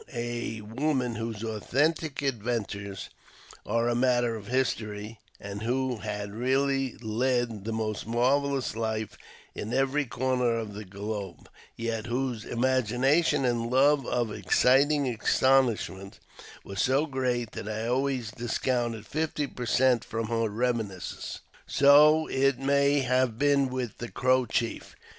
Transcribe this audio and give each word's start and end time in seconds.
8 0.01 0.03
PBEFACE 0.03 0.07
TO 0.07 0.75
THE 0.75 0.83
woman 0.83 1.13
whose 1.17 1.43
authentic 1.43 2.21
adventures 2.23 3.11
are 3.67 3.93
matter 3.93 4.35
of 4.35 4.47
history, 4.47 5.19
and 5.39 5.61
who 5.61 5.97
had 5.97 6.33
really 6.33 6.95
led 6.97 7.65
the 7.65 7.71
most 7.71 8.07
marvellous 8.07 8.75
life 8.75 9.15
in 9.53 9.71
every 9.75 10.05
corner 10.05 10.55
of 10.57 10.73
the 10.73 10.85
globe, 10.85 11.47
yet 11.75 12.07
whose 12.07 12.43
imagination 12.45 13.45
and 13.45 13.69
love 13.69 14.03
of 14.07 14.31
exciting 14.33 15.07
astonishment 15.07 16.19
were 16.63 16.75
so 16.75 17.05
great 17.05 17.51
that 17.51 17.69
I 17.69 17.85
always 17.85 18.31
dis 18.31 18.57
counted 18.57 19.05
fifty 19.05 19.45
per 19.45 19.67
cent, 19.67 20.03
from 20.03 20.29
her 20.29 20.49
reminiscences. 20.49 21.41
So 21.67 22.25
it 22.25 22.57
may 22.57 23.01
have 23.01 23.37
been 23.37 23.69
with 23.69 23.99
the 23.99 24.09
Crow 24.09 24.47
chief. 24.47 24.95